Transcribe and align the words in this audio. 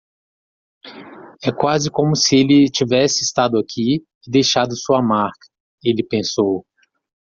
É 1.43 1.51
quase 1.55 1.91
como 1.91 2.15
se 2.15 2.35
ele 2.35 2.67
tivesse 2.71 3.21
estado 3.23 3.59
aqui 3.59 3.97
e 4.27 4.31
deixado 4.31 4.75
sua 4.75 4.99
marca? 4.99 5.47
ele 5.83 6.03
pensou. 6.03 6.65